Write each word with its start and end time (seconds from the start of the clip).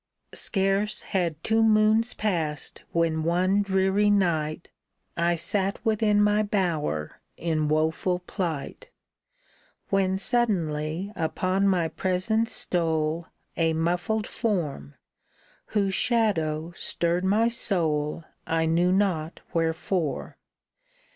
Scarce 0.33 1.03
had 1.03 1.43
two 1.43 1.61
moons 1.61 2.15
passed 2.15 2.81
when 2.91 3.21
one 3.23 3.61
dreary 3.61 4.09
night 4.09 4.69
I 5.15 5.35
sat 5.35 5.77
within 5.85 6.23
my 6.23 6.41
bower 6.41 7.21
in 7.37 7.67
woeful 7.67 8.17
plight, 8.17 8.89
When 9.89 10.17
suddenly 10.17 11.13
upon 11.15 11.67
my 11.67 11.87
presence 11.87 12.51
stole 12.51 13.27
A 13.57 13.73
muffled 13.73 14.25
form, 14.25 14.95
whose 15.67 15.93
shadow 15.93 16.73
stirred 16.75 17.23
my 17.23 17.47
soul 17.47 18.23
I 18.47 18.65
knew 18.65 18.91
not 18.91 19.41
wherefore. 19.53 20.39